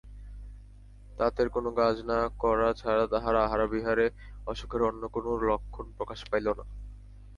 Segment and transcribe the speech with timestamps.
[1.17, 1.47] তাঁতের
[1.75, 4.07] কাজ না করা ছাড়া তাহার আহারবিহারে
[4.47, 6.65] অসুখের অন্য কোনো লক্ষণ প্রকাশ পাইল না।